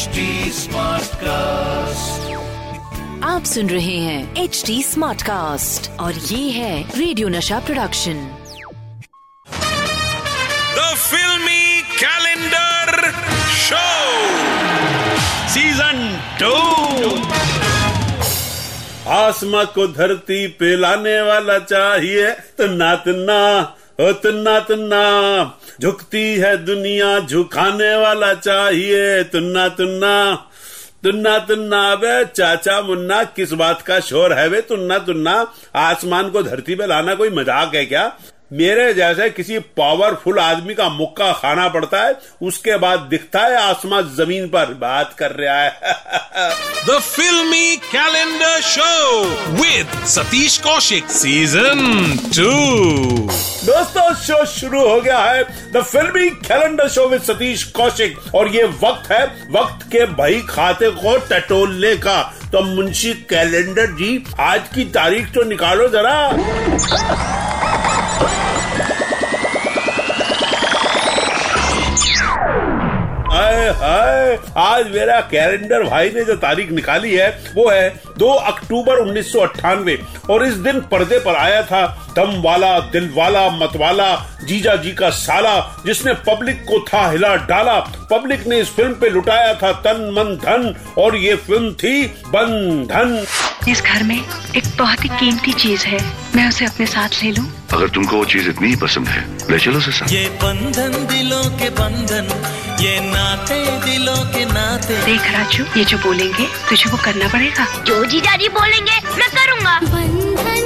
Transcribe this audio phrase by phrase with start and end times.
[0.00, 0.20] HD
[1.22, 2.28] cast
[3.24, 8.22] आप सुन रहे हैं एच डी स्मार्ट कास्ट और ये है radio Nasha production
[10.76, 12.92] the filmi calendar
[13.56, 13.82] show
[15.54, 16.00] season
[16.42, 16.54] two
[19.16, 23.40] आसमां को धरती पे लाने वाला चाहिए तो नातना
[24.00, 30.46] तना तुन्ना झुकती है दुनिया, झुकाने वाला चाहिए। तुन्ना तुन्ना
[31.04, 34.60] तुन्ना तुन्ना बे चाचा मुन्ना, किस बात का शोर है वे?
[34.60, 35.34] तुन्ना तुन्ना
[35.74, 38.12] आसमान को धरती पे लाना कोई मज़ाक है क्या?
[38.52, 44.08] मेरे जैसे किसी पावरफुल आदमी का मुक्का खाना पड़ता है उसके बाद दिखता है आसमान
[44.16, 45.70] ज़मीन पर। बात कर रहा है।
[46.88, 48.88] The filmi calendar show
[49.60, 51.78] with Satish Kaushik Season
[52.32, 52.50] 2
[53.62, 55.42] दोस्तों शो शुरू हो गया है।
[55.72, 60.90] The filmi calendar show with Satish Kaushik और ये वक्त है वक्त के भाई खाते
[60.98, 62.20] को टटोलने का।
[62.52, 66.16] तो मुंशी कैलेंडर जी आज की तारीख तो निकालो जरा।
[73.72, 79.32] हाय आज मेरा कैलेंडर भाई ने जो तारीख निकाली है वो है 2 अक्टूबर उन्नीस
[79.32, 79.98] सौ अट्ठानवे
[80.30, 84.92] और इस दिन पर्दे पर आया था दम वाला दिल वाला मत वाला जीजा जी
[84.92, 87.78] का साला जिसने पब्लिक को था हिला डाला।
[88.10, 93.24] पब्लिक ने इस फ़िल्म पे लुटाया था तन मन धन और ये फ़िल्म थी बंधन।
[93.68, 95.98] इस घर में एक बहुत ही कीमती चीज़ है।
[96.36, 97.46] मैं उसे अपने साथ ले लूँ?
[97.72, 101.44] अगर तुमको वो चीज़ इतनी ही पसंद है ले चलो उसे साथ। ये बंधन दिलों
[101.58, 102.28] के बंधन
[102.80, 108.04] ये नाते दिलों के नाते। देख राजू ये जो बोलेंगे तुझे वो करना पड़ेगा। जो
[108.04, 110.64] जीजाजी बोलेंगे मैं करूँगा। बंधन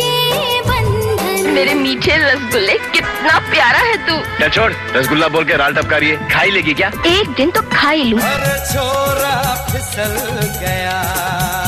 [0.00, 4.72] ये बंधन। मेरे मीठे रसगुल्ले कितना प्यारा है तू। क्या छोड़?
[4.96, 6.90] रसगुल्ला बोल के राल टपका रही है। खाई लेगी क्या?
[7.06, 9.36] एक दिन तो खाई ही लूँ छोरा
[9.70, 10.14] फिसल
[10.60, 11.67] गया।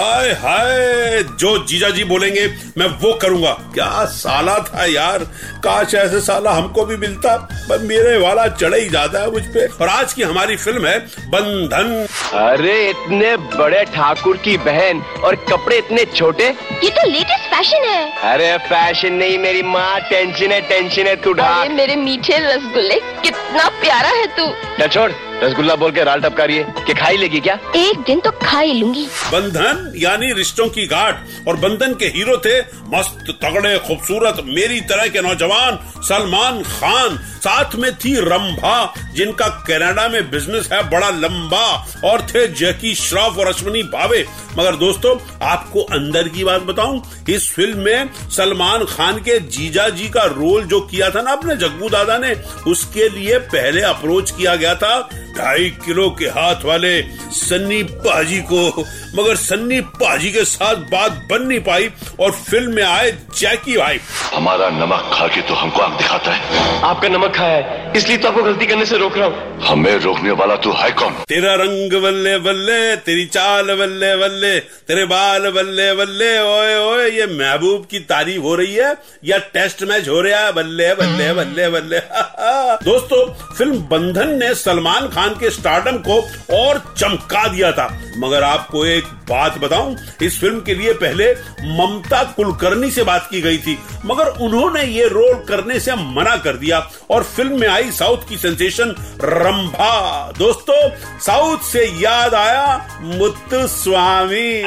[0.00, 2.46] हाय हाय जो जीजा जी बोलेंगे
[2.78, 5.24] मैं वो करूँगा। क्या साला था यार?
[5.64, 7.36] काश ऐसे साला हमको भी मिलता।
[7.68, 10.98] पर मेरे वाला चढ़े ही जाता है मुझ पे। और आज की हमारी फ़िल्म है
[11.28, 11.92] बंधन।
[12.40, 16.48] अरे इतने बड़े ठाकुर की बहन और कपड़े इतने छोटे?
[16.84, 21.32] ये तो लेटेस्ट फ़ैशन है। अरे फ़ैशन नहीं मेरी माँ टेंशन है टेंशन है तू
[21.32, 25.10] ढाक। मेरे मीठे रसगुल्ले कितना प्यारा है तू। क्या छोड़
[25.42, 27.54] रसगुल्ला बोल के राल टपका रही है कि खाई लेगी क्या?
[27.76, 32.36] एक दिन तो खा ही लूँगी। बंधन यानी रिश्तों की गाठ और बंधन के हीरो
[32.36, 32.60] थे
[32.94, 40.08] मस्त तगड़े खूबसूरत मेरी तरह के नौजवान सलमान खान। साथ में थी रंभा जिनका कनाडा
[40.08, 41.64] में बिज़नेस है बड़ा लंबा
[42.04, 44.24] और थे जैकी श्रॉफ और अश्वनी भावे।
[44.58, 45.16] मगर दोस्तों
[45.48, 50.64] आपको अंदर की बात बताऊँ इस फ़िल्म में सलमान खान के जीजा जी का रोल
[50.64, 52.34] जो किया था ना अपने जग्गू दादा ने,
[52.70, 54.98] उसके लिए पहले अप्रोच किया गया था
[55.36, 57.02] ढाई किलो के हाथ वाले
[57.32, 58.84] सन्नी पाजी को।
[59.14, 61.90] मगर सन्नी पाजी के साथ बात बन नहीं पाई
[62.20, 63.98] और फ़िल्म में आए जैकी भाई।
[64.34, 68.28] हमारा नमक खा के तो हमको आग दिखाता है। आपका नमक खाया है इसलिए तो
[68.28, 71.12] आपको गलती करने से रोक रहा हूँ। हमें रोकने वाला तू है कौन?
[71.28, 74.58] तेरा रंग बल्ले बल्ले तेरी चाल बल्ले बल्ले
[74.88, 79.82] तेरे बाल बल्ले बल्ले ओए ओए ये महबूब की तारीफ़ हो रही है या टेस्ट
[79.84, 80.52] मैच हो रहा है?
[80.52, 81.98] बल्ले बल्ले बल्ले बल्ले।
[82.84, 83.24] दोस्तों
[83.54, 86.20] फ़िल्म बंधन ने सलमान खान के स्टार्डम को
[86.56, 91.32] और चमका दिया था मगर आपको एक बात बताऊँ, इस फ़िल्म के लिए पहले
[91.76, 96.56] ममता कुलकर्णी से बात की गई थी, मगर उन्होंने ये रोल करने से मना कर
[96.56, 96.78] दिया
[97.10, 100.88] और फ़िल्म में आई साउथ की सेंसेशन रंभा। दोस्तों,
[101.20, 104.62] साउथ से याद आया मुत्तु स्वामी।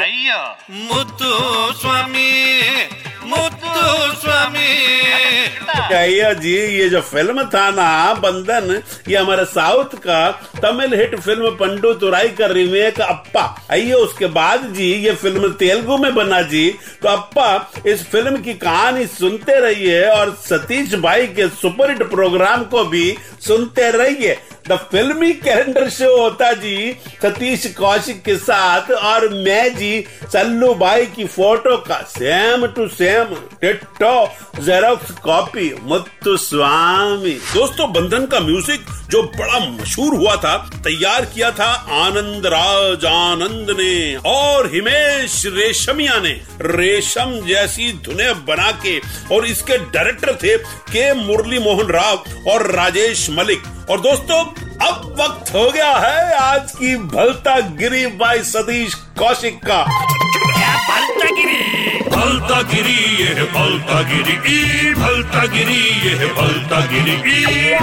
[0.72, 1.32] मुत्तु
[1.74, 2.73] स्वामी।
[5.94, 10.20] भैया जी, ये जो फ़िल्म था ना, बंधन, ये हमारे साउथ का
[10.62, 15.98] तमिल हिट फ़िल्म पंडू तुराई का रिमेक अप्पा। आइए उसके बाद जी, ये फ़िल्म तेलुगु
[15.98, 16.70] में बना जी।
[17.02, 22.84] तो अप्पा, इस फ़िल्म की कहानी सुनते रहिए और सतीश भाई के सुपरहिट प्रोग्राम को
[22.86, 23.10] भी
[23.46, 24.38] सुनते रहिए।
[24.68, 26.76] द फिल्मी कैलेंडर शो होता जी
[27.24, 33.36] सतीश कौशिक के साथ और मैं जी, सल्लू भाई की फ़ोटो का same to same
[33.62, 34.14] ditto
[34.62, 37.34] xerox copy Muthu Swamy.
[37.54, 41.66] दोस्तों, बंधन का म्यूज़िक जो बड़ा मशहूर हुआ था, तैयार किया था
[41.98, 48.98] आनंद राज आनंद ने और हिमेश रेशमिया ने। रेशम जैसी धुने बना के
[49.36, 50.58] और इसके डायरेक्टर थे
[50.90, 54.44] के मुरली मोहन राव और राजेश मलिक। और दोस्तों
[54.84, 59.84] अब वक्त हो गया है आज की भलता गिरी बाई सतीश कौशिक का।
[61.04, 67.74] भलता गिरी भलता गिरी ये भलता गिरी ई भलता गिरी ये है भलता गिरी ई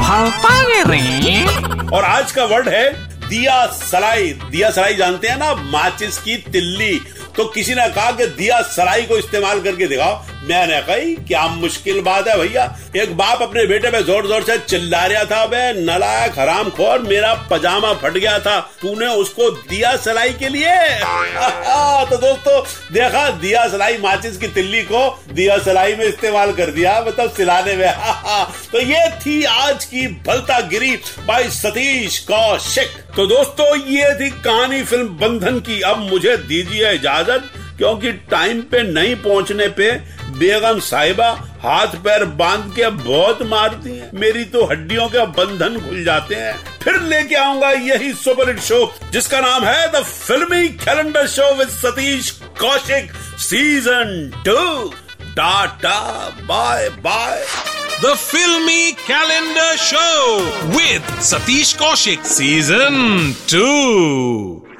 [1.93, 2.89] और आज का वर्ड है
[3.29, 6.95] दिया सलाई। दिया सलाई जानते हैं ना माचिस की तिल्ली।
[7.37, 12.01] तो किसी ने कहा कि दिया सलाई को इस्तेमाल करके दिखाओ। मैंने कही, क्या मुश्किल
[12.01, 12.65] बात है भैया?
[12.97, 16.99] एक बाप अपने बेटे पे ज़ोर ज़ोर से चिल्ला रहा था बे नलायक हराम खोर
[16.99, 20.71] मेरा पजामा फट गया था। तूने उसको दिया सलाई के लिए?
[22.11, 27.01] तो दोस्तों, देखा, दिया सलाई माचिस की तिल्ली को दिया सलाई में इस्तेमाल कर दिया
[27.01, 27.93] मतलब सिलाने में।
[28.73, 30.97] तो ये थी आज की भलता गिरी
[31.27, 37.51] बाई सतीश कौशिक। तो दोस्तों, ये थी कहानी फ़िल्म बंधन की। अब मुझे दीजिए इजाज़त,
[37.79, 39.91] क्योंकि टाइम पे नहीं पहुँचने पे
[40.41, 41.31] बेगम साहिबा
[41.63, 46.55] हाथ पैर बाँध के बहुत मारती हैं। मेरी तो हड्डियों के बंधन खुल जाते हैं।
[46.83, 51.69] फिर लेके आऊँगा यही सुपर हिट शो, जिसका नाम है the filmi calendar show with
[51.69, 54.89] Satish Kaushik, season two.
[55.31, 55.99] Tata,
[56.43, 57.45] bye bye.
[58.05, 60.39] The filmi calendar show
[60.73, 64.80] with Satish Kaushik, season 2.